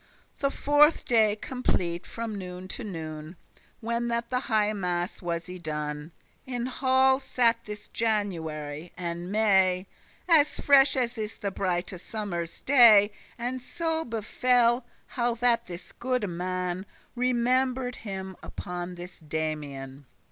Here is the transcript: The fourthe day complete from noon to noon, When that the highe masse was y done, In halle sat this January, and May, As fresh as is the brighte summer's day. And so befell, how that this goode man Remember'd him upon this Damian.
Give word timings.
The 0.39 0.49
fourthe 0.49 1.05
day 1.05 1.35
complete 1.39 2.07
from 2.07 2.35
noon 2.35 2.67
to 2.69 2.83
noon, 2.83 3.35
When 3.81 4.07
that 4.07 4.31
the 4.31 4.39
highe 4.39 4.75
masse 4.75 5.21
was 5.21 5.47
y 5.47 5.57
done, 5.57 6.11
In 6.47 6.65
halle 6.65 7.19
sat 7.19 7.63
this 7.65 7.87
January, 7.87 8.91
and 8.97 9.31
May, 9.31 9.85
As 10.27 10.59
fresh 10.59 10.95
as 10.95 11.19
is 11.19 11.37
the 11.37 11.51
brighte 11.51 11.99
summer's 11.99 12.61
day. 12.61 13.11
And 13.37 13.61
so 13.61 14.03
befell, 14.03 14.87
how 15.05 15.35
that 15.35 15.67
this 15.67 15.91
goode 15.91 16.27
man 16.27 16.87
Remember'd 17.15 17.97
him 17.97 18.35
upon 18.41 18.95
this 18.95 19.19
Damian. 19.19 20.07